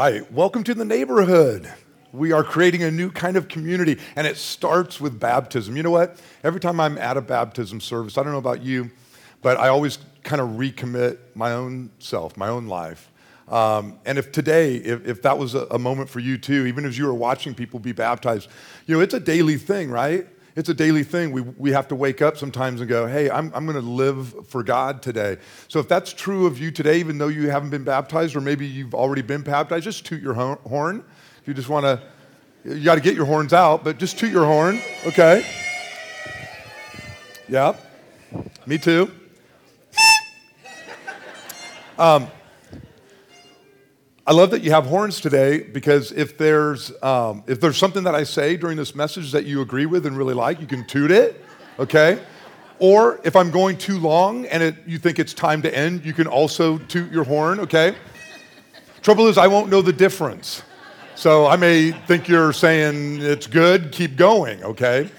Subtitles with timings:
[0.00, 0.32] right.
[0.32, 1.70] Welcome to the neighborhood.
[2.10, 5.76] We are creating a new kind of community, and it starts with baptism.
[5.76, 6.18] You know what?
[6.42, 8.90] Every time I'm at a baptism service, I don't know about you,
[9.42, 13.10] but I always kind of recommit my own self, my own life.
[13.46, 16.86] Um, and if today, if, if that was a, a moment for you too, even
[16.86, 18.48] as you are watching people be baptized,
[18.86, 20.26] you know, it's a daily thing, right?
[20.56, 21.30] It's a daily thing.
[21.30, 24.48] We, we have to wake up sometimes and go, hey, I'm, I'm going to live
[24.48, 25.36] for God today.
[25.68, 28.66] So if that's true of you today, even though you haven't been baptized, or maybe
[28.66, 31.04] you've already been baptized, just toot your horn.
[31.40, 32.02] If you just want to,
[32.64, 35.46] you got to get your horns out, but just toot your horn, okay?
[37.48, 37.76] Yeah,
[38.66, 39.10] me too.
[41.98, 42.28] Um,
[44.26, 48.14] I love that you have horns today because if there's, um, if there's something that
[48.14, 51.10] I say during this message that you agree with and really like, you can toot
[51.10, 51.42] it,
[51.78, 52.22] okay?
[52.78, 56.12] Or if I'm going too long and it, you think it's time to end, you
[56.12, 57.94] can also toot your horn, okay?
[59.00, 60.62] Trouble is, I won't know the difference.
[61.14, 65.10] So I may think you're saying it's good, keep going, okay?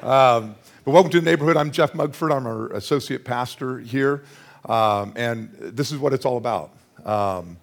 [0.00, 1.58] Um, but welcome to the neighborhood.
[1.58, 2.32] I'm Jeff Mugford.
[2.32, 4.24] I'm our associate pastor here.
[4.64, 6.70] Um, and this is what it's all about.
[7.04, 7.58] Um,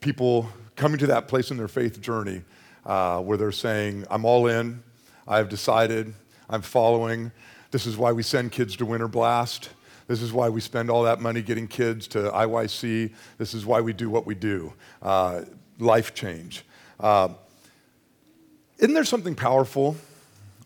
[0.00, 2.42] people coming to that place in their faith journey
[2.86, 4.82] uh, where they're saying, I'm all in,
[5.28, 6.14] I've decided,
[6.48, 7.30] I'm following.
[7.70, 9.70] This is why we send kids to Winter Blast.
[10.06, 13.12] This is why we spend all that money getting kids to IYC.
[13.38, 14.72] This is why we do what we do.
[15.02, 15.42] Uh,
[15.78, 16.64] life change.
[16.98, 17.28] Uh,
[18.78, 19.96] isn't there something powerful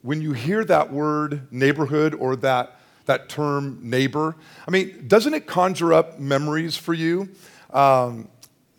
[0.03, 4.37] when you hear that word neighborhood or that, that term neighbor?
[4.67, 7.29] I mean, doesn't it conjure up memories for you?
[7.71, 8.29] Um,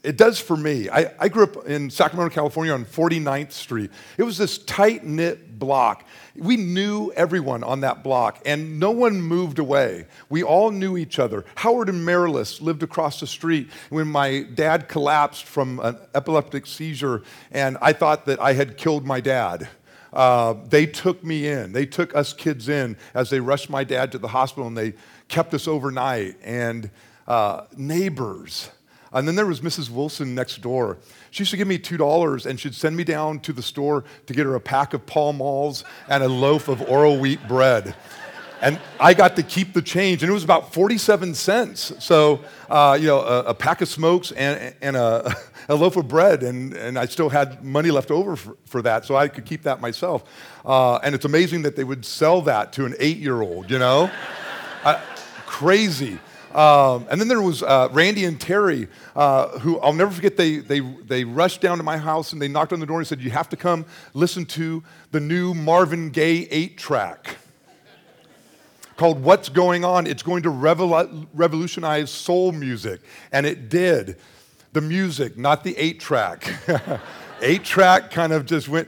[0.05, 0.89] it does for me.
[0.89, 3.91] I, I, grew up in Sacramento, California on 49th Street.
[4.17, 6.05] It was this tight knit block.
[6.35, 10.05] We knew everyone on that block, and no one moved away.
[10.29, 11.43] We all knew each other.
[11.55, 17.23] Howard and Marilis lived across the street when my dad collapsed from an epileptic seizure,
[17.51, 19.67] and I thought that I had killed my dad.
[20.13, 21.73] Uh, they took me in.
[21.73, 24.93] They took us kids in as they rushed my dad to the hospital, and they
[25.27, 26.35] kept us overnight.
[26.43, 26.89] And
[27.27, 28.69] uh, neighbors,
[29.15, 29.89] and then there was Mrs.
[29.89, 30.97] Wilson next door.
[31.31, 34.33] She used to give me $2 and she'd send me down to the store to
[34.33, 37.95] get her a pack of Pall Malls and a loaf of Oroweat bread.
[38.61, 41.91] And I got to keep the change, and it was about 47 cents.
[41.99, 45.35] So, uh, you know, a, a, pack of smokes and, and a,
[45.69, 49.05] a, loaf of bread, and, and I still had money left over for, for that,
[49.05, 50.23] so I could keep that myself.
[50.65, 53.77] Uh, and it's amazing that they would sell that to an eight year old, you
[53.77, 54.09] know?
[54.83, 55.01] uh,
[55.45, 56.17] crazy.
[56.55, 60.37] Um, and then there was uh, Randy and Terry, uh, who I'll never forget.
[60.37, 63.05] They, they, they rushed down to my house and they knocked on the door and
[63.05, 67.35] said, You have to come listen to the new Marvin Gaye 8 track
[68.95, 70.07] called What's Going On.
[70.07, 73.01] It's going to revol- revolutionize soul music.
[73.33, 74.15] And it did.
[74.71, 76.53] The music, not the 8 track.
[77.41, 78.87] 8 track kind of just went.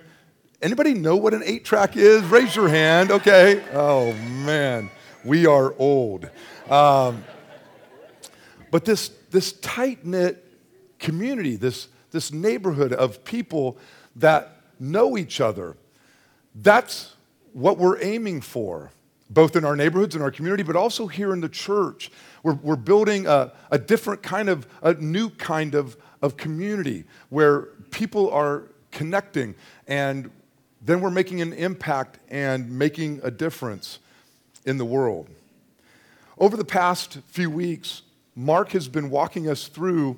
[0.61, 2.23] Anybody know what an 8 track is?
[2.23, 3.11] Raise your hand.
[3.11, 3.61] Okay.
[3.73, 4.89] Oh, man.
[5.25, 6.29] We are old.
[6.69, 7.25] Um,
[8.71, 10.43] but this, this tight knit
[10.99, 13.77] community, this, this neighborhood of people
[14.15, 15.75] that know each other,
[16.55, 17.15] that's
[17.53, 18.91] what we're aiming for,
[19.29, 22.11] both in our neighborhoods and our community, but also here in the church.
[22.43, 27.61] We're, we're building a, a different kind of, a new kind of, of community where
[27.91, 29.55] people are connecting
[29.87, 30.31] and
[30.81, 33.99] then we're making an impact and making a difference
[34.65, 35.27] in the world.
[36.37, 38.03] Over the past few weeks,
[38.37, 40.15] Mark has been walking us through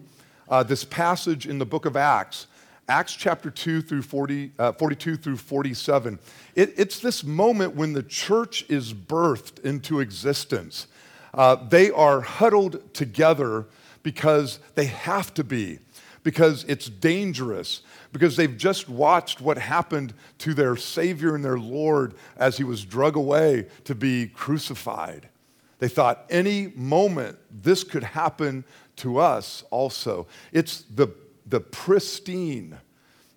[0.50, 2.48] uh, this passage in the book of Acts,
[2.90, 6.20] Acts chapter 2 through 40, uh, 42 through 47.
[6.54, 10.88] It, it's this moment when the church is birthed into existence.
[11.34, 13.68] Uh, they are huddled together
[14.04, 15.80] because they have to be,
[16.22, 22.16] because it's dangerous, because they've just watched what happened to their Savior and their Lord
[22.36, 25.30] as he was drug away to be crucified.
[25.80, 28.66] They thought any moment this could happen
[28.98, 30.28] to us also.
[30.52, 31.08] It's the,
[31.46, 32.78] the pristine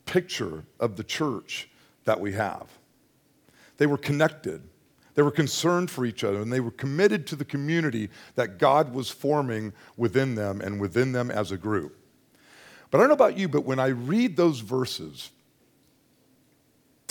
[0.06, 1.70] picture of the church
[2.04, 2.66] that we have.
[3.78, 4.62] They were connected.
[5.14, 8.92] They were concerned for each other, and they were committed to the community that God
[8.92, 11.96] was forming within them and within them as a group.
[12.90, 15.30] But I don't know about you, but when I read those verses,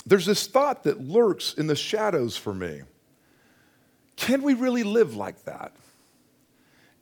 [0.04, 2.82] there's this thought that lurks in the shadows for me.
[4.22, 5.72] Can we really live like that?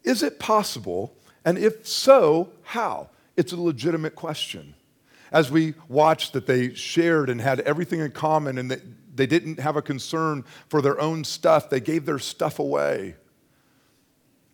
[0.05, 1.14] Is it possible?
[1.44, 3.11] And if so, how?
[3.37, 4.75] It's a legitimate question.
[5.31, 8.81] As we watched that they shared and had everything in common and that
[9.14, 13.17] they didn't have a concern for their own stuff, they gave their stuff away.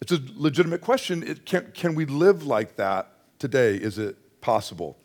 [0.00, 1.36] It's a legitimate question.
[1.44, 3.76] Can, can we live like that today?
[3.76, 4.98] Is it possible?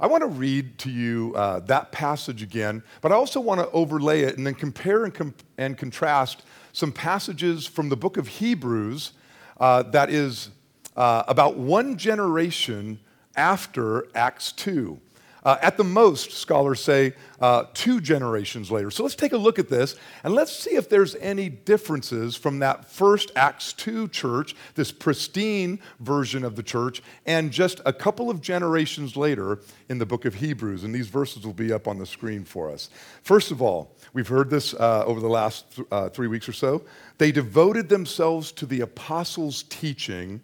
[0.00, 3.70] I want to read to you uh, that passage again, but I also want to
[3.72, 9.12] overlay it and then compare and, and contrast some passages from the book of Hebrews
[9.58, 10.50] uh, that is
[10.96, 13.00] uh, about one generation
[13.36, 15.00] after Acts 2.
[15.44, 18.90] Uh, at the most, scholars say uh, two generations later.
[18.90, 22.58] So let's take a look at this and let's see if there's any differences from
[22.60, 28.30] that first Acts 2 church, this pristine version of the church, and just a couple
[28.30, 30.84] of generations later in the book of Hebrews.
[30.84, 32.90] And these verses will be up on the screen for us.
[33.22, 36.52] First of all, we've heard this uh, over the last th- uh, three weeks or
[36.52, 36.82] so.
[37.18, 40.40] They devoted themselves to the apostles' teaching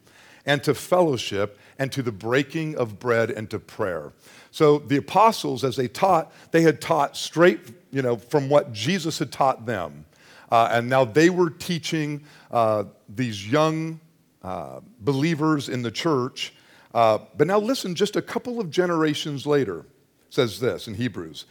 [0.46, 4.12] and to fellowship and to the breaking of bread and to prayer.
[4.54, 7.58] So the apostles, as they taught, they had taught straight,
[7.90, 10.04] you know, from what Jesus had taught them.
[10.48, 12.22] Uh, and now they were teaching
[12.52, 13.98] uh, these young
[14.44, 16.54] uh, believers in the church.
[16.94, 19.86] Uh, but now listen, just a couple of generations later,
[20.30, 21.46] says this in Hebrews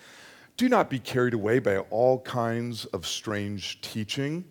[0.55, 4.45] Do not be carried away by all kinds of strange teaching.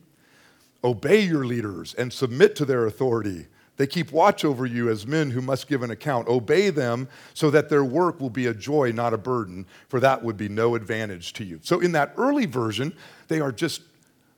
[0.84, 3.46] Obey your leaders and submit to their authority
[3.76, 6.28] they keep watch over you as men who must give an account.
[6.28, 10.22] Obey them so that their work will be a joy, not a burden, for that
[10.22, 11.58] would be no advantage to you.
[11.62, 12.94] So, in that early version,
[13.28, 13.82] they are just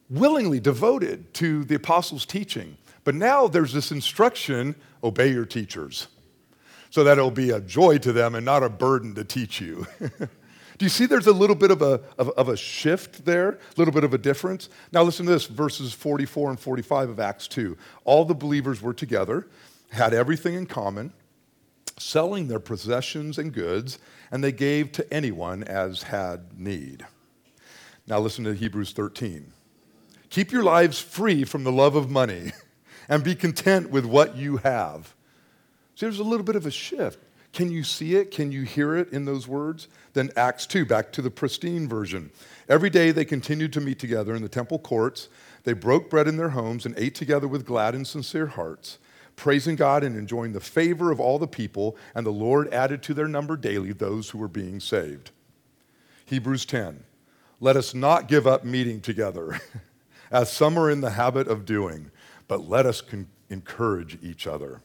[0.08, 2.76] willingly devoted to the apostles' teaching.
[3.02, 6.08] But now there's this instruction obey your teachers
[6.90, 9.86] so that it'll be a joy to them and not a burden to teach you.
[10.78, 13.58] Do you see there's a little bit of a, of, of, a shift there, a
[13.76, 14.68] little bit of a difference?
[14.92, 17.76] Now, listen to this verses 44 and 45 of Acts 2.
[18.04, 19.46] All the believers were together,
[19.90, 21.12] had everything in common,
[21.96, 23.98] selling their possessions and goods,
[24.32, 27.06] and they gave to anyone as had need.
[28.06, 29.52] Now, listen to Hebrews 13.
[30.30, 32.52] Keep your lives free from the love of money
[33.08, 35.14] and be content with what you have.
[35.94, 37.20] See, there's a little bit of a shift.
[37.54, 38.32] Can you see it?
[38.32, 39.86] Can you hear it in those words?
[40.12, 42.32] Then Acts 2, back to the pristine version.
[42.68, 45.28] Every day they continued to meet together in the temple courts.
[45.62, 48.98] They broke bread in their homes and ate together with glad and sincere hearts,
[49.36, 51.96] praising God and enjoying the favor of all the people.
[52.12, 55.30] And the Lord added to their number daily those who were being saved.
[56.24, 57.04] Hebrews 10.
[57.60, 59.60] Let us not give up meeting together,
[60.32, 62.10] as some are in the habit of doing,
[62.48, 64.82] but let us con- encourage each other.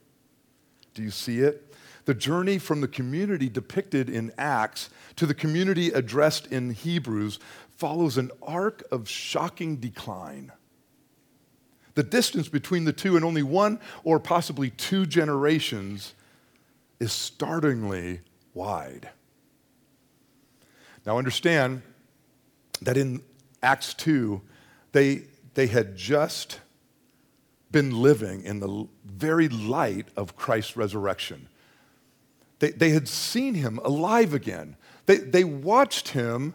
[0.93, 1.68] Do you see it?
[2.09, 7.37] The journey from the community depicted in Acts to the community addressed in Hebrews
[7.77, 10.51] follows an arc of shocking decline.
[11.93, 16.15] The distance between the two in only one or possibly two generations
[16.99, 18.21] is startlingly
[18.55, 19.11] wide.
[21.05, 21.83] Now, understand
[22.81, 23.21] that in
[23.61, 24.41] Acts 2,
[24.93, 26.59] they, they had just
[27.69, 31.47] been living in the very light of Christ's resurrection.
[32.59, 34.75] They, they had seen him alive again.
[35.05, 36.53] They, they watched him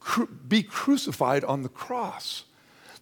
[0.00, 2.44] cru- be crucified on the cross.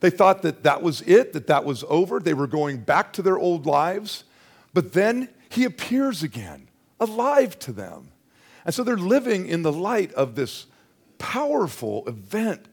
[0.00, 2.20] They thought that that was it, that that was over.
[2.20, 4.24] They were going back to their old lives.
[4.72, 6.68] But then he appears again,
[7.00, 8.10] alive to them.
[8.64, 10.66] And so they're living in the light of this
[11.18, 12.66] powerful event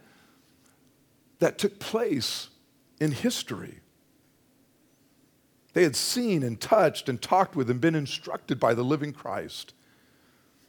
[1.39, 2.49] that took place
[2.99, 3.79] in history.
[5.73, 9.73] They had seen and touched and talked with and been instructed by the living Christ.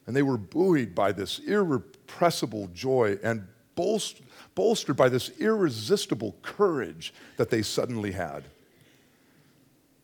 [0.07, 7.51] And they were buoyed by this irrepressible joy and bolstered by this irresistible courage that
[7.51, 8.45] they suddenly had.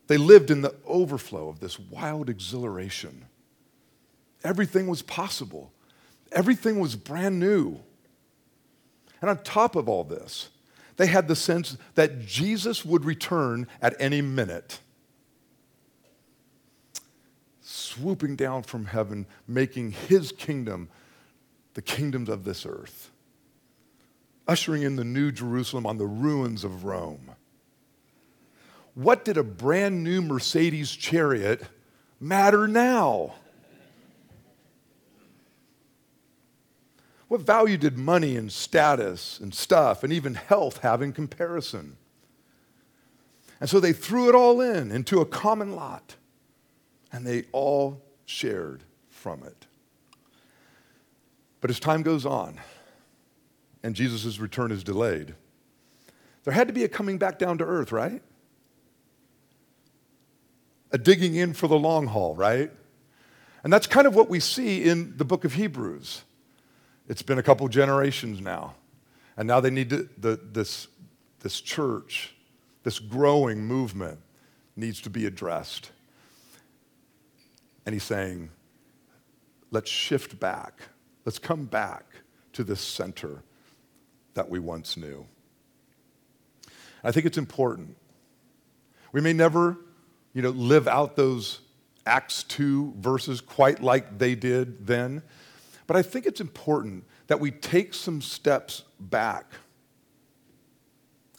[0.07, 3.25] They lived in the overflow of this wild exhilaration.
[4.43, 5.71] Everything was possible,
[6.31, 7.79] everything was brand new.
[9.21, 10.49] And on top of all this,
[10.95, 14.79] they had the sense that Jesus would return at any minute
[17.89, 20.89] swooping down from heaven, making his kingdom
[21.73, 23.11] the kingdoms of this earth,
[24.47, 27.31] ushering in the new Jerusalem on the ruins of Rome.
[28.95, 31.63] What did a brand new Mercedes chariot
[32.19, 33.35] matter now?
[37.27, 41.97] What value did money and status and stuff and even health have in comparison?
[43.61, 46.15] And so they threw it all in into a common lot
[47.11, 49.65] and they all shared from it.
[51.61, 52.59] But as time goes on
[53.83, 55.35] and Jesus' return is delayed,
[56.43, 58.21] there had to be a coming back down to earth, right?
[60.91, 62.71] A digging in for the long haul, right?
[63.63, 66.23] And that's kind of what we see in the book of Hebrews.
[67.07, 68.75] It's been a couple generations now.
[69.35, 70.87] And now they need to, the, this,
[71.41, 72.35] this church,
[72.83, 74.19] this growing movement
[74.75, 75.91] needs to be addressed.
[77.85, 78.49] And he's saying,
[79.71, 80.81] let's shift back.
[81.25, 82.05] Let's come back
[82.53, 83.43] to this center
[84.33, 85.25] that we once knew.
[87.03, 87.95] I think it's important.
[89.11, 89.77] We may never,
[90.33, 91.61] you know, live out those
[92.05, 95.21] Acts 2 verses quite like they did then,
[95.87, 99.53] but I think it's important that we take some steps back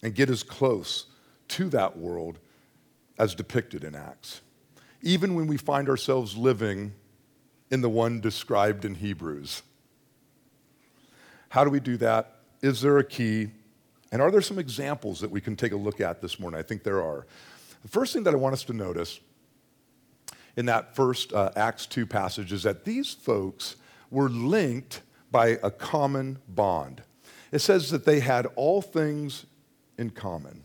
[0.03, 1.07] and get as close
[1.49, 2.39] to that world
[3.19, 4.41] as depicted in Acts,
[5.03, 6.93] even when we find ourselves living
[7.71, 9.63] in the one described in Hebrews.
[11.51, 12.37] How do we do that?
[12.63, 13.51] Is there a key?
[14.13, 16.59] And are there some examples that we can take a look at this morning?
[16.59, 17.27] I think there are.
[17.83, 19.21] The first thing that I want us to notice
[20.57, 23.77] in that first uh, Acts 2 passage is that these folks
[24.11, 27.03] were linked by a common bond.
[27.53, 29.47] It says that they had all things
[29.97, 30.65] in common.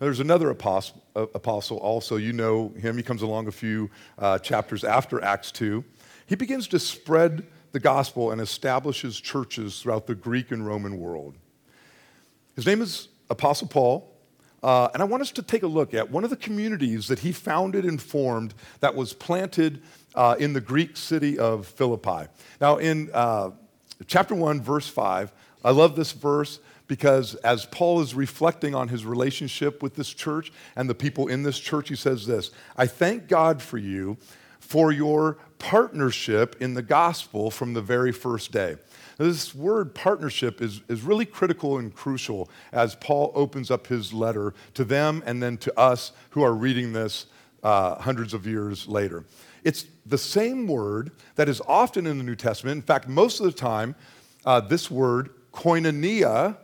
[0.00, 2.96] There's another apostle, uh, apostle, also, you know him.
[2.96, 5.84] He comes along a few uh, chapters after Acts 2.
[6.24, 11.34] He begins to spread the gospel and establishes churches throughout the Greek and Roman world.
[12.56, 14.10] His name is Apostle Paul.
[14.62, 17.18] Uh, and I want us to take a look at one of the communities that
[17.18, 19.82] he founded and formed that was planted
[20.14, 22.26] uh, in the Greek city of Philippi.
[22.58, 23.50] Now, in uh,
[24.06, 25.30] chapter 1, verse 5,
[25.62, 26.58] I love this verse
[26.90, 31.44] because as Paul is reflecting on his relationship with this church and the people in
[31.44, 34.16] this church, he says this I thank God for you
[34.58, 38.74] for your partnership in the gospel from the very first day.
[39.20, 44.12] Now, this word partnership is, is really critical and crucial as Paul opens up his
[44.12, 47.26] letter to them and then to us who are reading this
[47.62, 49.24] uh, hundreds of years later.
[49.62, 52.74] It's the same word that is often in the New Testament.
[52.78, 53.94] In fact, most of the time,
[54.44, 56.56] uh, this word, koinonia,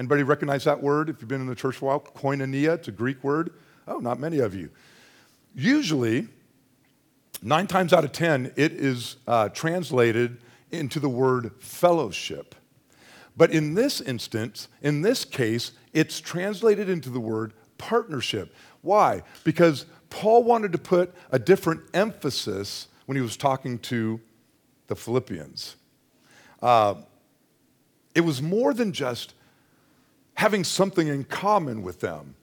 [0.00, 2.00] anybody recognize that word if you've been in the church for a while?
[2.00, 3.52] Koinonia, it's a Greek word.
[3.86, 4.70] Oh, not many of you.
[5.54, 6.26] Usually,
[7.42, 10.38] nine times out of ten, it is uh, translated
[10.70, 12.54] into the word fellowship.
[13.36, 18.54] But in this instance, in this case, it's translated into the word partnership.
[18.80, 19.22] Why?
[19.44, 24.18] Because Paul wanted to put a different emphasis when he was talking to
[24.86, 25.76] the Philippians.
[26.62, 26.94] Uh,
[28.14, 29.34] it was more than just
[30.34, 32.34] having something in common with them,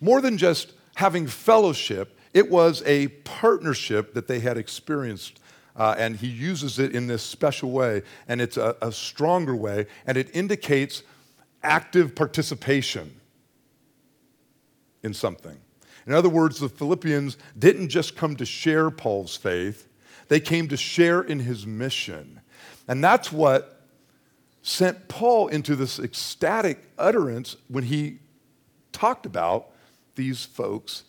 [0.00, 2.18] more than just having fellowship.
[2.34, 5.40] It was a partnership that they had experienced,
[5.76, 9.86] uh, and he uses it in this special way, and it's a, a stronger way,
[10.06, 11.02] and it indicates
[11.62, 13.20] active participation
[15.02, 15.56] in something.
[16.06, 19.88] In other words, the Philippians didn't just come to share Paul's faith,
[20.28, 22.40] they came to share in his mission.
[22.86, 23.77] And that's what
[24.62, 28.18] sent Paul into this ecstatic utterance when he
[28.92, 29.68] talked about
[30.14, 31.04] these folks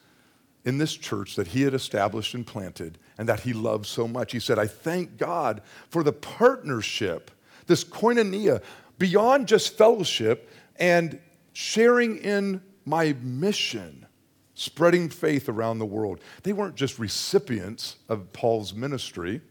[0.66, 4.32] in this church that he had established and planted and that he loved so much.
[4.32, 7.32] He said, I thank God for the partnership,
[7.68, 8.62] this koinonia,
[8.98, 11.20] beyond just fellowship and
[11.54, 14.06] sharing in my mission
[14.54, 16.20] spreading faith around the world.
[16.44, 19.42] They weren't just recipients of Paul's ministry,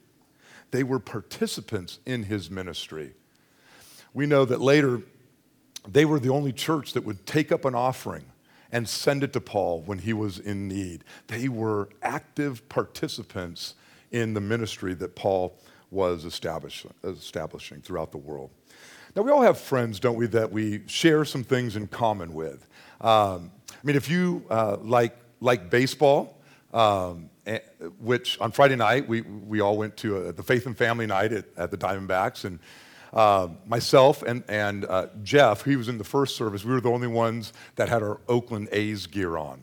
[0.71, 3.15] they were participants in his ministry.
[4.19, 5.03] We know that later
[5.87, 8.25] they were the only church that would take up an offering
[8.73, 11.05] and send it to Paul when he was in need.
[11.29, 13.77] They were active participants
[14.11, 15.57] in the ministry that Paul
[15.93, 16.91] was establishing,
[17.81, 18.51] throughout the world.
[19.15, 22.67] Now, we all have friends, don't we, that we share some things in common with.
[23.01, 26.41] Um, I mean, if you uh, like, like baseball,
[26.75, 27.61] um, eh,
[28.01, 31.33] which on Friday night we, we all went to a, the Faith and Family Night
[31.33, 32.59] at, at the Diamondbacks, and
[33.13, 36.91] uh, myself and, and uh, Jeff, he was in the first service, we were the
[36.91, 39.63] only ones that had our Oakland A's gear on.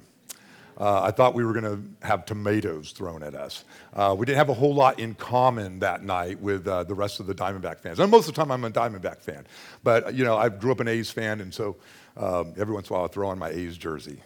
[0.78, 3.64] Uh, I thought we were going to have tomatoes thrown at us.
[3.94, 7.22] Uh, we didn't have a whole lot in common that night with uh, the rest
[7.22, 8.00] of the Diamondback fans.
[8.00, 9.48] And most of the time, I'm a Diamondback fan.
[9.84, 11.78] But, you know, I grew up an A's fan, and so
[12.18, 14.20] um, every once in a while, I throw on my A's jersey,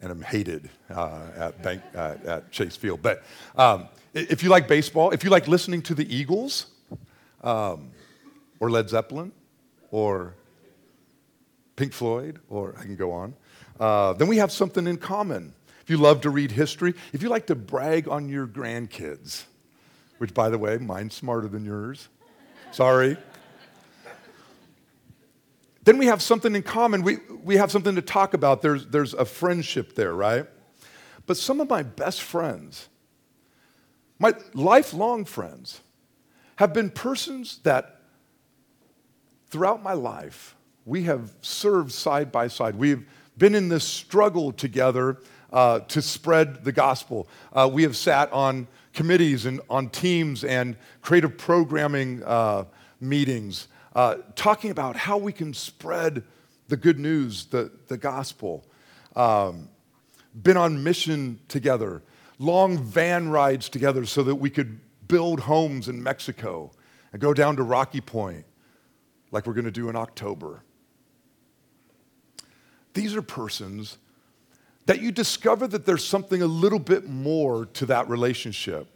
[0.00, 3.02] and I'm hated uh, at, Bank, at Chase Field.
[3.02, 3.24] But
[3.56, 6.66] um, if you like baseball, if you like listening to the Eagles,
[7.42, 7.90] um,
[8.60, 9.32] or Led Zeppelin,
[9.90, 10.34] or
[11.76, 13.34] Pink Floyd, or I can go on,
[13.80, 15.54] uh, then we have something in common.
[15.82, 19.44] If you love to read history, if you like to brag on your grandkids,
[20.18, 22.08] which, by the way, mine's smarter than yours.
[22.70, 23.16] Sorry
[25.84, 27.02] then we have something in common.
[27.02, 28.62] We, we have something to talk about.
[28.62, 30.46] There's, there's a friendship there, right?
[31.26, 32.88] But some of my best friends,
[34.18, 35.80] my lifelong friends,
[36.56, 37.99] have been persons that
[39.50, 42.76] throughout my life, we have served side by side.
[42.76, 45.18] We've been in this struggle together
[45.52, 47.28] uh, to spread the gospel.
[47.52, 52.64] Uh, we have sat on committees and on teams and creative programming uh,
[53.00, 56.22] meetings uh, talking about how we can spread
[56.68, 58.64] the good news, the, the gospel.
[59.16, 59.68] Um,
[60.42, 62.02] been on mission together,
[62.38, 64.78] long van rides together so that we could
[65.08, 66.70] build homes in Mexico
[67.12, 68.44] and go down to Rocky Point
[69.32, 70.62] like we're going to do in October.
[72.94, 73.98] These are persons
[74.86, 78.88] that you discover that there's something a little bit more to that relationship.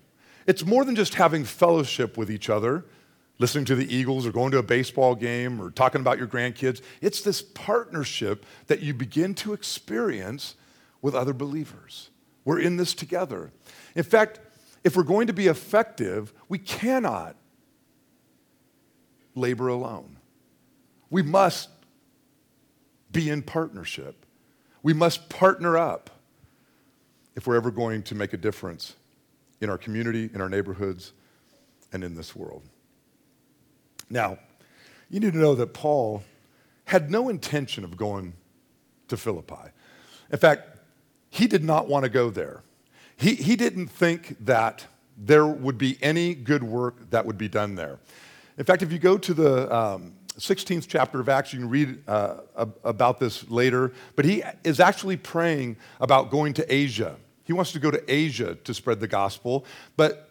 [0.47, 2.85] It's more than just having fellowship with each other,
[3.39, 6.83] listening to the Eagles or going to a baseball game or talking about your grandkids.
[7.01, 10.57] It's this partnership that you begin to experience
[11.01, 12.11] with other believers.
[12.45, 13.53] We're in this together.
[13.95, 14.41] In fact,
[14.83, 17.37] if we're going to be effective, we cannot
[19.35, 20.19] labor alone.
[21.15, 21.69] We must
[23.13, 24.27] be in partnership.
[24.83, 26.11] We must partner up
[27.37, 28.97] if we're ever going to make a difference
[29.61, 31.13] in our community, in our neighborhoods,
[31.93, 32.65] and in this world.
[34.11, 34.41] Now,
[35.09, 36.25] you need to know that Paul
[36.87, 38.33] had no intention of going
[39.07, 39.71] to Philippi.
[40.33, 40.63] In fact,
[41.31, 42.65] he did not want to go there.
[43.17, 47.77] He, he didn't think that there would be any good work that would be done
[47.77, 48.01] there.
[48.59, 52.03] In fact, if you go to the um, 16th chapter of Acts, you can read
[52.09, 52.39] uh,
[52.83, 57.17] about this later, but he is actually praying about going to Asia.
[57.45, 59.65] He wants to go to Asia to spread the gospel,
[59.97, 60.31] but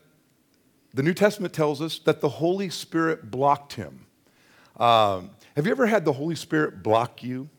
[0.93, 4.05] the New Testament tells us that the Holy Spirit blocked him.
[4.77, 7.50] Um, have you ever had the Holy Spirit block you?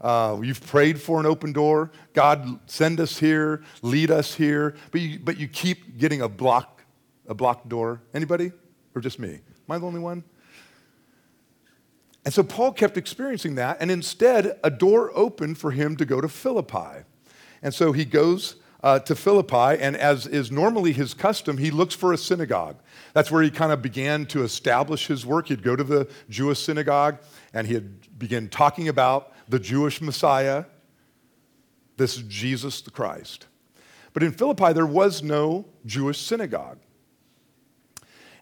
[0.00, 1.92] Uh, you've prayed for an open door.
[2.12, 6.82] God, send us here, lead us here, but you, but you keep getting a block,
[7.28, 8.02] a blocked door.
[8.12, 8.50] Anybody?
[8.94, 9.34] Or just me?
[9.34, 9.40] Am
[9.70, 10.24] I the only one?
[12.24, 16.20] And so Paul kept experiencing that, and instead, a door opened for him to go
[16.20, 17.04] to Philippi.
[17.62, 21.94] And so he goes uh, to Philippi, and as is normally his custom, he looks
[21.94, 22.76] for a synagogue.
[23.12, 25.48] That's where he kind of began to establish his work.
[25.48, 27.18] He'd go to the Jewish synagogue,
[27.52, 30.64] and he'd begin talking about the Jewish Messiah,
[31.96, 33.46] this Jesus the Christ.
[34.12, 36.78] But in Philippi, there was no Jewish synagogue.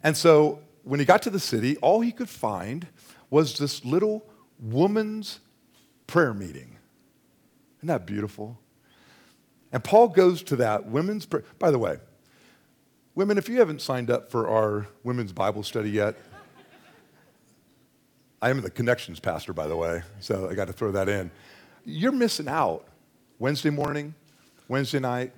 [0.02, 2.86] And so when he got to the city, all he could find
[3.30, 4.24] was this little
[4.58, 5.40] woman's
[6.06, 6.76] prayer meeting.
[7.78, 8.58] Isn't that beautiful?
[9.72, 11.44] And Paul goes to that women's prayer.
[11.58, 11.98] By the way,
[13.14, 16.16] women, if you haven't signed up for our women's Bible study yet,
[18.42, 21.30] I am the connections pastor, by the way, so I got to throw that in.
[21.84, 22.86] You're missing out.
[23.38, 24.14] Wednesday morning,
[24.68, 25.32] Wednesday night,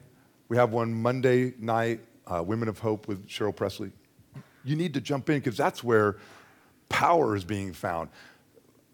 [0.49, 3.93] we have one Monday night, uh, Women of Hope with Cheryl Presley.
[4.65, 6.17] You need to jump in because that's where
[6.93, 8.11] power is being found.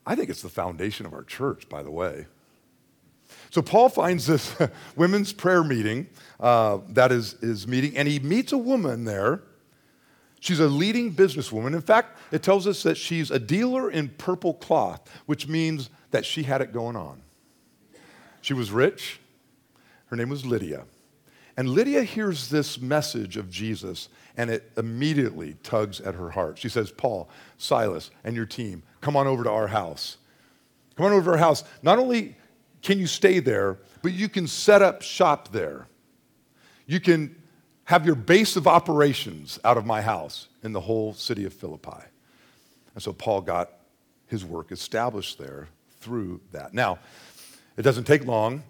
[0.07, 2.27] I think it's the foundation of our church, by the way.
[3.51, 4.57] So Paul finds this
[4.97, 6.09] women's prayer meeting
[6.41, 9.43] uh, that is, is meeting, and he meets a woman there.
[10.41, 11.75] She's a leading businesswoman.
[11.75, 16.25] In fact, it tells us that she's a dealer in purple cloth, which means that
[16.25, 17.23] she had it going on.
[18.41, 19.21] She was rich.
[20.07, 20.85] Her name was Lydia.
[21.59, 26.57] And Lydia hears this message of Jesus, and it immediately tugs at her heart.
[26.57, 30.19] She says, Paul, Silas, and your team, come on over to our house.
[30.95, 31.65] Come on over to our house.
[31.83, 32.37] Not only
[32.81, 35.89] can you stay there, but you can set up shop there.
[36.87, 37.35] You can
[37.87, 42.05] have your base of operations out of my house in the whole city of Philippi.
[42.95, 43.73] And so Paul got
[44.29, 45.67] his work established there
[45.99, 46.73] through that.
[46.73, 47.01] Now,
[47.77, 48.63] it doesn't take long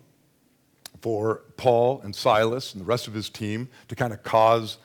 [1.01, 4.79] for Paul and Silas and the rest of his team to kind of cause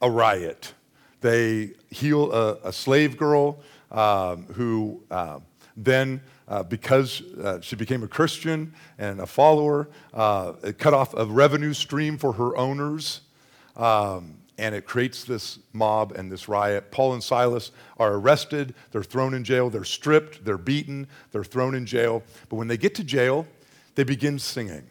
[0.00, 0.74] a riot.
[1.20, 5.40] They heal a, a slave girl um, who uh,
[5.76, 11.24] then, uh, because uh, she became a Christian and a follower, uh, cut off a
[11.24, 13.22] revenue stream for her owners.
[13.76, 16.90] Um, and it creates this mob and this riot.
[16.90, 21.76] Paul and Silas are arrested, they're thrown in jail, they're stripped, they're beaten, they're thrown
[21.76, 22.24] in jail.
[22.48, 23.46] But when they get to jail,
[23.94, 24.82] they begin singing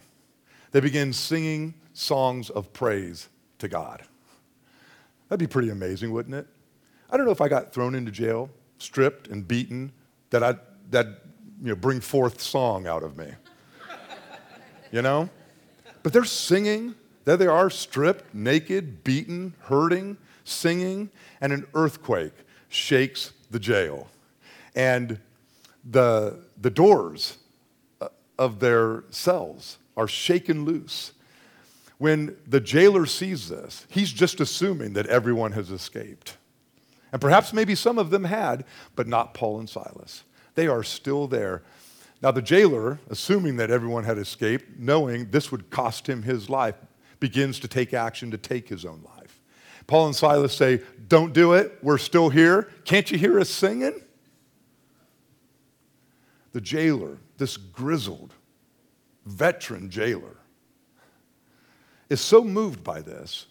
[0.71, 4.03] they begin singing songs of praise to God.
[5.29, 6.47] That'd be pretty amazing, wouldn't it?
[7.09, 8.49] I don't know if I got thrown into jail,
[8.79, 9.91] stripped and beaten,
[10.29, 10.59] that I'd
[10.91, 11.07] that
[11.61, 13.31] you know bring forth song out of me.
[14.91, 15.29] you know?
[16.03, 16.95] But they're singing.
[17.25, 21.09] There they are, stripped, naked, beaten, hurting, singing,
[21.41, 22.33] and an earthquake
[22.69, 24.07] shakes the jail.
[24.75, 25.19] And
[25.83, 27.37] the, the doors
[27.99, 28.07] uh,
[28.39, 31.11] of their cells are shaken loose.
[31.97, 36.37] When the jailer sees this, he's just assuming that everyone has escaped.
[37.11, 38.63] And perhaps maybe some of them had,
[38.95, 40.23] but not Paul and Silas.
[40.55, 41.63] They are still there.
[42.21, 46.75] Now, the jailer, assuming that everyone had escaped, knowing this would cost him his life,
[47.19, 49.39] begins to take action to take his own life.
[49.87, 51.77] Paul and Silas say, Don't do it.
[51.81, 52.69] We're still here.
[52.85, 54.01] Can't you hear us singing?
[56.51, 58.33] The jailer, this grizzled,
[59.27, 60.37] veteran jailer,
[62.09, 63.47] is so moved by this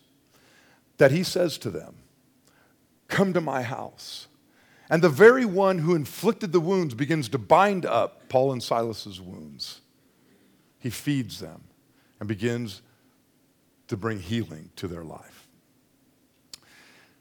[0.99, 1.95] that he says to them,
[3.09, 4.29] Come to my house.
[4.89, 9.21] And the very one who inflicted the wounds begins to bind up Paul and Silas's
[9.21, 9.81] wounds.
[10.79, 11.65] He feeds them
[12.21, 12.83] and begins
[13.89, 15.36] to bring healing to their life.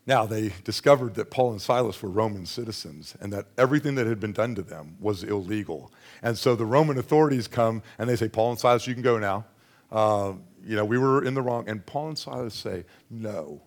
[0.07, 4.19] Now, they discovered that Paul and Silas were Roman citizens and that everything that had
[4.19, 5.91] been done to them was illegal.
[6.21, 9.17] And so the Roman authorities come and they say, Paul and Silas, you can go
[9.17, 9.45] now.
[9.91, 11.67] Uh, you know, we were in the wrong.
[11.67, 13.61] And Paul and Silas say, No,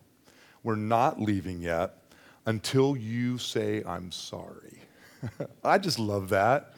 [0.62, 1.94] we're not leaving yet
[2.46, 4.82] until you say, I'm sorry.
[5.64, 6.74] I just love that.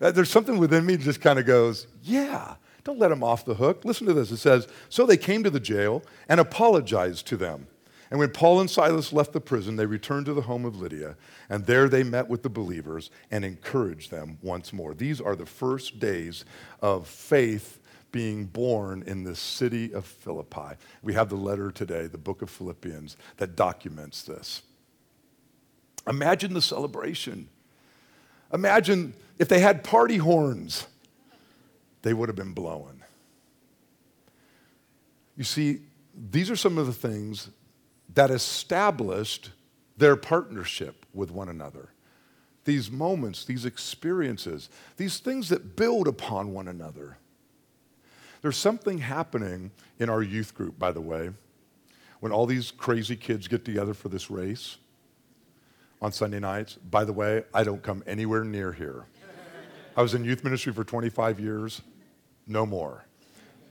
[0.00, 3.84] There's something within me just kind of goes, Yeah, don't let them off the hook.
[3.84, 4.30] Listen to this.
[4.30, 7.68] It says, So they came to the jail and apologized to them.
[8.10, 11.16] And when Paul and Silas left the prison, they returned to the home of Lydia,
[11.50, 14.94] and there they met with the believers and encouraged them once more.
[14.94, 16.44] These are the first days
[16.80, 17.78] of faith
[18.10, 20.76] being born in the city of Philippi.
[21.02, 24.62] We have the letter today, the book of Philippians, that documents this.
[26.06, 27.48] Imagine the celebration.
[28.52, 30.86] Imagine if they had party horns,
[32.00, 33.02] they would have been blowing.
[35.36, 35.80] You see,
[36.30, 37.50] these are some of the things
[38.18, 39.52] that established
[39.96, 41.90] their partnership with one another.
[42.64, 47.18] These moments, these experiences, these things that build upon one another.
[48.42, 51.30] There's something happening in our youth group, by the way,
[52.18, 54.78] when all these crazy kids get together for this race
[56.02, 56.74] on Sunday nights.
[56.74, 59.04] By the way, I don't come anywhere near here.
[59.96, 61.82] I was in youth ministry for 25 years,
[62.48, 63.04] no more.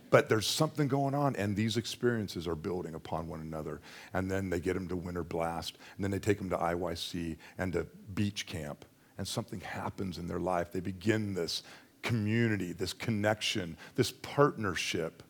[0.09, 3.81] But there's something going on, and these experiences are building upon one another.
[4.13, 7.37] And then they get them to Winter Blast, and then they take them to IYC
[7.57, 8.85] and to beach camp,
[9.17, 10.71] and something happens in their life.
[10.71, 11.63] They begin this
[12.03, 15.23] community, this connection, this partnership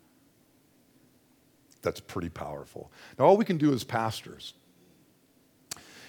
[1.81, 2.91] that's pretty powerful.
[3.17, 4.53] Now, all we can do as pastors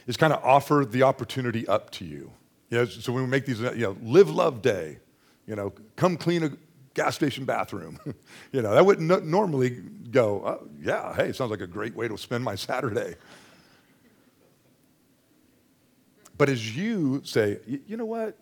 [0.06, 2.32] is kind of offer the opportunity up to you.
[2.70, 4.98] you know, so when we make these, you know, live love day,
[5.46, 6.50] you know, come clean a
[6.98, 7.98] gas station bathroom.
[8.52, 9.70] you know, that wouldn't normally
[10.10, 13.14] go, oh, yeah, hey, sounds like a great way to spend my Saturday.
[16.36, 18.36] But as you say, you know what?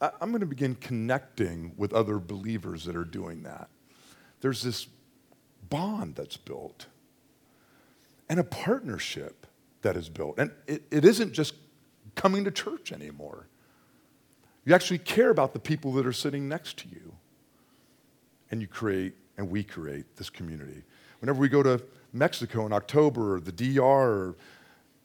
[0.00, 3.68] I'm going to begin connecting with other believers that are doing that.
[4.40, 4.88] There's this
[5.70, 6.86] bond that's built
[8.28, 9.46] and a partnership
[9.82, 10.38] that is built.
[10.38, 11.54] And it, it isn't just
[12.14, 13.46] coming to church anymore.
[14.64, 17.11] You actually care about the people that are sitting next to you.
[18.52, 20.84] And you create, and we create this community.
[21.18, 24.36] Whenever we go to Mexico in October, or the DR, or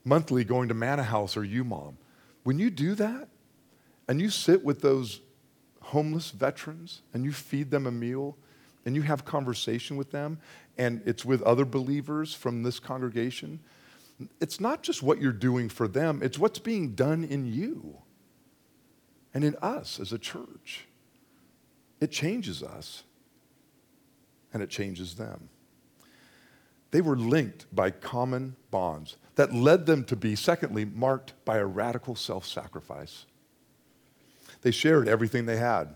[0.04, 1.96] monthly going to Manna House or UMOM,
[2.44, 3.30] when you do that,
[4.08, 5.22] and you sit with those
[5.82, 8.38] homeless veterans and you feed them a meal
[8.86, 10.40] and you have conversation with them
[10.78, 13.60] and it's with other believers from this congregation,
[14.40, 17.98] it's not just what you're doing for them, it's what's being done in you
[19.34, 20.88] and in us as a church.
[22.00, 23.04] It changes us
[24.54, 25.50] and it changes them.
[26.92, 31.66] They were linked by common bonds that led them to be, secondly, marked by a
[31.66, 33.26] radical self sacrifice.
[34.62, 35.96] They shared everything they had.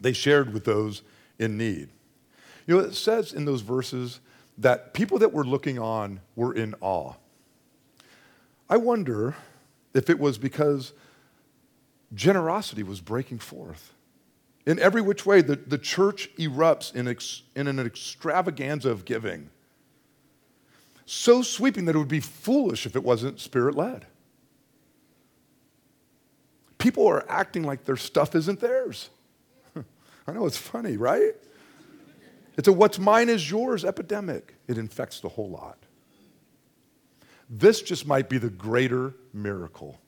[0.00, 1.02] They shared with those
[1.38, 1.88] in need.
[2.66, 4.20] You know, it says in those verses
[4.58, 7.14] that people that were looking on were in awe.
[8.68, 9.34] I wonder
[9.92, 10.92] if it was because
[12.14, 13.94] generosity was breaking forth.
[14.66, 19.50] In every which way, the, the church erupts in, ex, in an extravaganza of giving.
[21.06, 24.06] So sweeping that it would be foolish if it wasn't spirit led
[26.80, 29.10] people are acting like their stuff isn't theirs.
[30.26, 31.34] I know it's funny, right?
[32.56, 34.56] It's a what's mine is yours epidemic.
[34.66, 35.78] It infects the whole lot.
[37.48, 40.00] This just might be the greater miracle.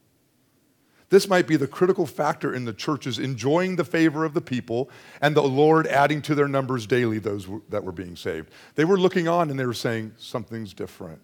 [1.12, 4.88] This might be the critical factor in the churches enjoying the favor of the people
[5.20, 8.48] and the Lord adding to their numbers daily those that were being saved.
[8.76, 11.20] They were looking on and they were saying, something's different.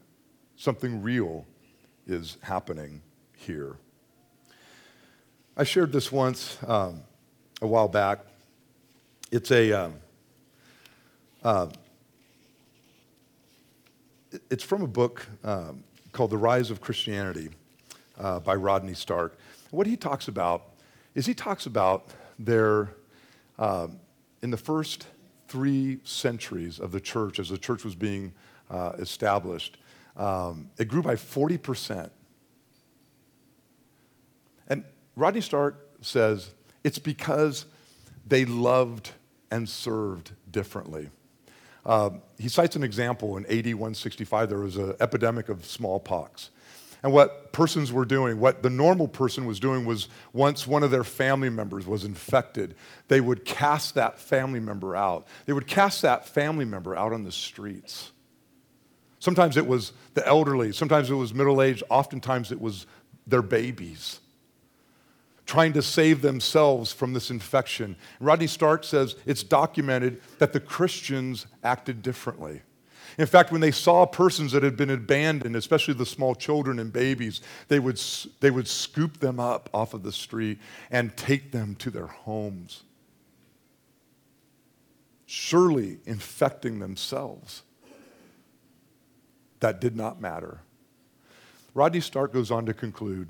[0.57, 1.47] Something real
[2.07, 3.01] is happening
[3.35, 3.77] here.
[5.57, 7.01] I shared this once um,
[7.63, 8.19] a while back.
[9.33, 9.73] It's a.
[9.73, 9.95] Um,
[11.43, 11.69] uh,
[14.51, 17.49] it's from a book um, called The Rise of Christianity
[18.19, 19.39] uh, by Rodney Stark.
[19.71, 20.63] What he talks about
[21.15, 22.91] is he talks about there
[23.59, 23.99] Um,
[24.41, 25.07] in the first
[25.49, 28.33] three centuries of the church, as the church was being
[28.71, 29.79] uh, established,
[30.17, 32.11] um, it grew by 40%.
[34.69, 34.85] And
[35.17, 36.51] Rodney Stark says
[36.85, 37.67] it's because
[38.27, 39.11] they loved
[39.51, 41.11] and served differently.
[41.85, 44.49] Uh, he cites an example in AD 165.
[44.49, 46.51] There was an epidemic of smallpox.
[47.03, 50.91] And what persons were doing, what the normal person was doing, was once one of
[50.91, 52.75] their family members was infected,
[53.09, 55.27] they would cast that family member out.
[55.47, 58.11] They would cast that family member out on the streets.
[59.21, 62.87] Sometimes it was the elderly, sometimes it was middle aged, oftentimes it was
[63.27, 64.21] their babies
[65.49, 67.97] trying to save themselves from this infection.
[68.21, 72.61] Rodney Stark says it's documented that the Christians acted differently.
[73.19, 76.93] In fact, when they saw persons that had been abandoned, especially the small children and
[76.93, 78.01] babies, they would,
[78.39, 82.85] they would scoop them up off of the street and take them to their homes,
[85.27, 87.63] surely infecting themselves.
[89.59, 90.61] That did not matter.
[91.75, 93.29] Rodney Stark goes on to conclude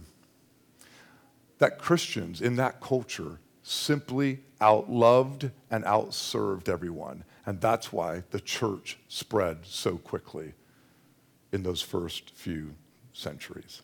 [1.58, 7.24] that Christians in that culture simply outloved and outserved everyone.
[7.48, 10.52] And that's why the church spread so quickly
[11.50, 12.74] in those first few
[13.14, 13.80] centuries.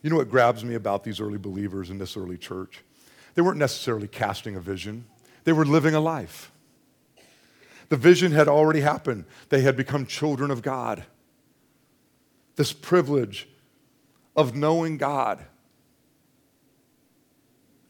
[0.00, 2.82] You know what grabs me about these early believers in this early church?
[3.34, 5.04] They weren't necessarily casting a vision,
[5.44, 6.50] they were living a life.
[7.90, 11.04] The vision had already happened, they had become children of God.
[12.56, 13.50] This privilege
[14.34, 15.44] of knowing God.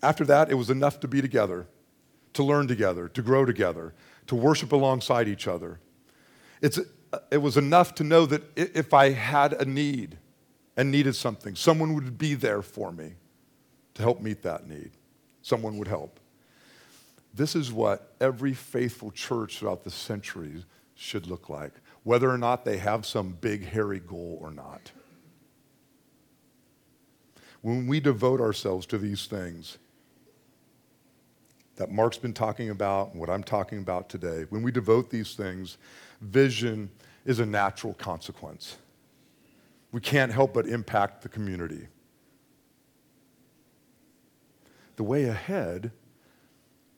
[0.02, 1.68] After that, it was enough to be together,
[2.34, 3.94] to learn together, to grow together,
[4.26, 5.80] to worship alongside each other.
[6.60, 6.78] It's,
[7.30, 10.18] it was enough to know that if I had a need
[10.76, 13.14] and needed something, someone would be there for me
[13.94, 14.90] to help meet that need.
[15.42, 16.20] Someone would help.
[17.32, 22.64] This is what every faithful church throughout the centuries should look like, whether or not
[22.64, 24.92] they have some big, hairy goal or not.
[27.60, 29.78] When we devote ourselves to these things
[31.76, 35.34] that Mark's been talking about and what I'm talking about today, when we devote these
[35.34, 35.78] things,
[36.20, 36.90] vision
[37.24, 38.76] is a natural consequence.
[39.92, 41.88] We can't help but impact the community.
[44.96, 45.90] The way ahead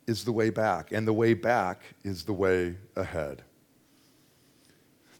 [0.06, 3.42] is the way back, and the way back is the way ahead.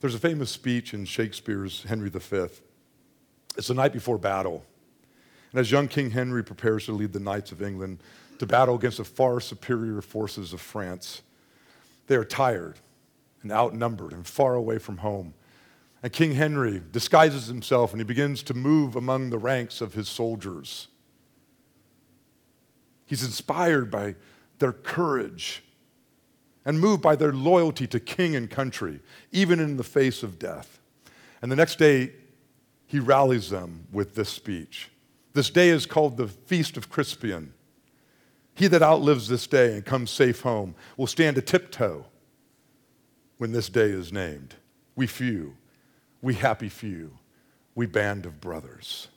[0.01, 2.47] There's a famous speech in Shakespeare's Henry V.
[3.57, 4.65] It's the night before battle.
[5.51, 7.99] And as young King Henry prepares to lead the knights of England
[8.39, 11.23] to battle against the far superior forces of France,
[12.07, 12.79] they are tired
[13.43, 15.35] and outnumbered and far away from home.
[16.03, 20.09] And King Henry disguises himself and he begins to move among the ranks of his
[20.09, 20.89] soldiers.
[23.07, 24.17] He's inspired by
[24.59, 25.63] their courage
[26.65, 30.81] and moved by their loyalty to king and country, even in the face of death.
[31.41, 32.13] And the next day,
[32.87, 34.91] he rallies them with this speech.
[35.33, 37.51] This day is called the Feast of Crispian.
[38.57, 42.07] He that outlives this day and comes safe home will stand a tiptoe
[43.37, 44.55] when this day is named.
[44.97, 45.57] We few,
[46.23, 47.19] we happy few,
[47.75, 49.09] we band of brothers.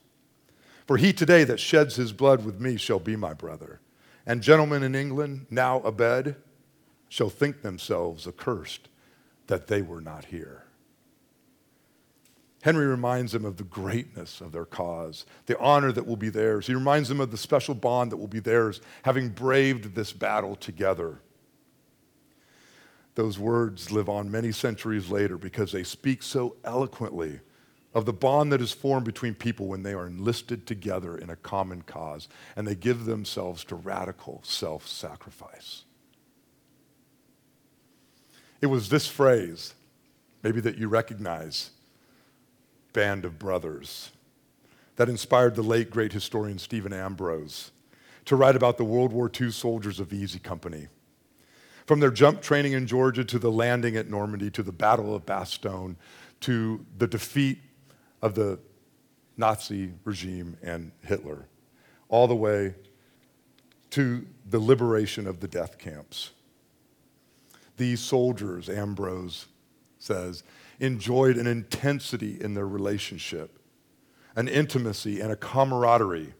[0.86, 3.80] For he today that sheds his blood with me shall be my brother.
[4.25, 6.36] And gentlemen in England, now abed,
[7.08, 8.89] shall think themselves accursed
[9.47, 10.65] that they were not here.
[12.62, 16.67] Henry reminds them of the greatness of their cause, the honor that will be theirs.
[16.67, 20.56] He reminds them of the special bond that will be theirs, having braved this battle
[20.56, 21.22] together.
[23.15, 27.39] Those words live on many centuries later because they speak so eloquently
[27.93, 31.36] of the bond that is formed between people when they are enlisted together in a
[31.36, 35.86] common cause and they give themselves to radical self sacrifice.
[38.62, 39.74] It was this phrase,
[40.43, 41.72] maybe that you recognize
[42.93, 44.12] band of brothers
[44.95, 47.71] that inspired the late great historian Stephen Ambrose
[48.25, 50.88] to write about the World War II soldiers of the Easy Company.
[51.86, 55.25] From their jump training in Georgia to the landing at Normandy to the Battle of
[55.25, 55.95] Bastogne
[56.41, 57.60] to the defeat
[58.21, 58.60] of the
[59.38, 61.47] Nazi regime and Hitler,
[62.10, 62.75] all the way
[63.91, 66.32] to the liberation of the death camps.
[67.78, 69.47] These soldiers, Ambrose
[69.97, 70.43] says,
[70.80, 73.60] enjoyed an intensity in their relationship,
[74.36, 76.34] an intimacy and a camaraderie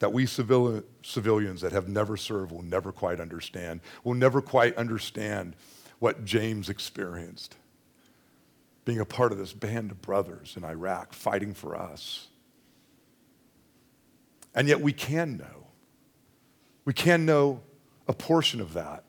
[0.00, 4.76] that we civil, civilians that have never served will never quite understand, will never quite
[4.76, 5.54] understand
[5.98, 7.56] what James experienced.
[8.84, 12.28] Being a part of this band of brothers in Iraq fighting for us.
[14.54, 15.68] And yet we can know.
[16.84, 17.62] We can know
[18.06, 19.04] a portion of that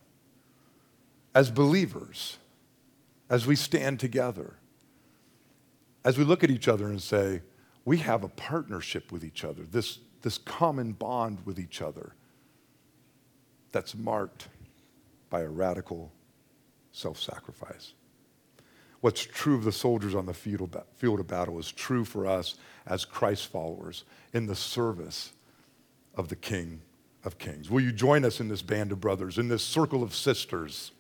[1.34, 2.38] as believers,
[3.30, 4.56] as we stand together,
[6.06, 7.42] as we look at each other and say,
[7.84, 12.14] we have a partnership with each other, this, this common bond with each other
[13.72, 14.48] that's marked
[15.30, 16.12] by a radical
[16.92, 17.94] self sacrifice.
[19.02, 20.76] What's true of the soldiers on the field
[21.20, 22.56] of battle is true for us
[22.88, 25.34] as Christ followers in the service
[26.16, 26.82] of the King
[27.24, 27.70] of Kings.
[27.70, 30.92] Will you join us in this band of brothers, in this circle of sisters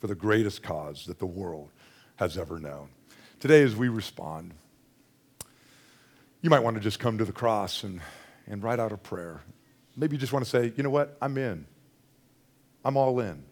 [0.00, 1.70] for the greatest cause that the world
[2.16, 2.88] has ever known?
[3.40, 4.52] Today, as we respond,
[6.42, 8.00] you might want to just come to the cross and,
[8.48, 9.40] and write out a prayer.
[9.96, 11.64] Maybe you just want to say, you know what, I'm in.
[12.84, 13.44] I'm all in.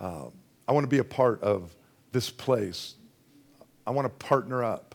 [0.00, 0.28] Uh,
[0.66, 1.74] I want to be a part of
[2.12, 2.94] this place.
[3.86, 4.94] I want to partner up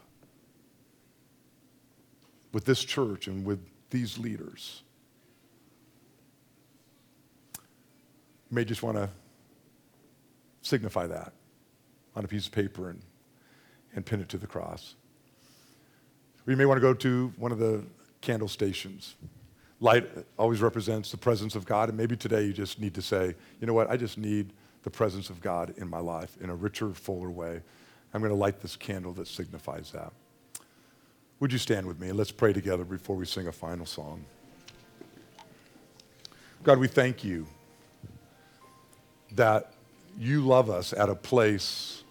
[2.51, 3.59] with this church and with
[3.91, 4.81] these leaders.
[8.49, 9.09] You may just want to
[10.63, 11.33] signify that
[12.15, 12.99] on a piece of paper and,
[13.95, 14.95] and pin it to the cross.
[16.45, 17.83] You may want to go to one of the
[18.21, 19.15] candle stations.
[19.79, 23.35] Light always represents the presence of God, and maybe today you just need to say,
[23.59, 24.53] you know what, I just need
[24.83, 27.61] the presence of God in my life in a richer, fuller way.
[28.13, 30.11] I'm going to light this candle that signifies that.
[31.39, 34.23] Would you stand with me and let's pray together before we sing a final song?
[36.61, 37.45] God, we thank you
[39.33, 39.73] that
[40.17, 42.02] you love us at a place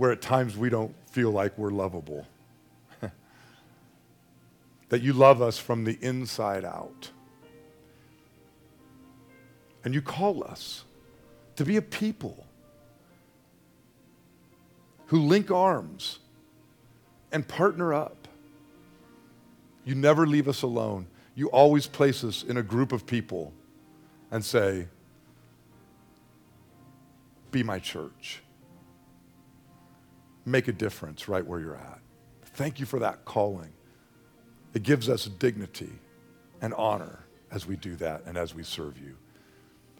[0.00, 2.26] where at times we don't feel like we're lovable.
[4.88, 7.10] that you love us from the inside out.
[9.84, 10.84] And you call us
[11.56, 12.46] to be a people
[15.08, 16.20] who link arms
[17.30, 18.26] and partner up.
[19.84, 21.08] You never leave us alone.
[21.34, 23.52] You always place us in a group of people
[24.30, 24.86] and say,
[27.50, 28.40] Be my church.
[30.50, 32.00] Make a difference right where you're at.
[32.54, 33.72] Thank you for that calling.
[34.74, 35.92] It gives us dignity
[36.60, 39.16] and honor as we do that and as we serve you.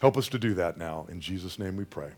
[0.00, 1.06] Help us to do that now.
[1.08, 2.10] In Jesus' name we pray.